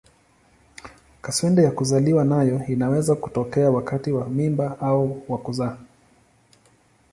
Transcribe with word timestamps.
Kaswende 1.21 1.63
ya 1.63 1.71
kuzaliwa 1.71 2.25
nayo 2.25 2.65
inaweza 2.67 3.15
kutokea 3.15 3.71
wakati 3.71 4.11
wa 4.11 4.29
mimba 4.29 4.79
au 4.79 5.21
wa 5.29 5.37
kuzaa. 5.37 5.77